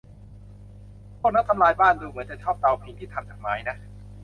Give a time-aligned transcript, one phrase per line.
[1.19, 3.75] พวกนักทำลายบ้านดูเหมือนจะชอบเตาผิงที่ทำจากไม้นะ